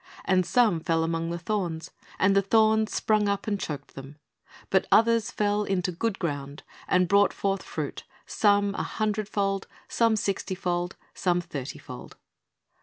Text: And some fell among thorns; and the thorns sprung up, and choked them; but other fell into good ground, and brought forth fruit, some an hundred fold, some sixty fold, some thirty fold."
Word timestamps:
And 0.25 0.47
some 0.47 0.79
fell 0.79 1.03
among 1.03 1.37
thorns; 1.37 1.91
and 2.17 2.35
the 2.35 2.41
thorns 2.41 2.91
sprung 2.91 3.29
up, 3.29 3.45
and 3.45 3.59
choked 3.59 3.93
them; 3.93 4.17
but 4.71 4.87
other 4.91 5.19
fell 5.21 5.63
into 5.63 5.91
good 5.91 6.17
ground, 6.17 6.63
and 6.87 7.07
brought 7.07 7.31
forth 7.31 7.61
fruit, 7.61 8.03
some 8.25 8.69
an 8.73 8.83
hundred 8.83 9.29
fold, 9.29 9.67
some 9.87 10.15
sixty 10.15 10.55
fold, 10.55 10.95
some 11.13 11.39
thirty 11.39 11.77
fold." 11.77 12.17